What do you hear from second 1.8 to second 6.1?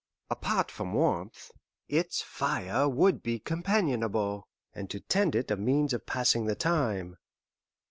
its fire would be companionable, and to tend it a means of